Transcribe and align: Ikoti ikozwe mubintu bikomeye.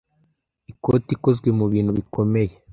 Ikoti 0.71 1.09
ikozwe 1.15 1.49
mubintu 1.57 1.91
bikomeye. 1.97 2.55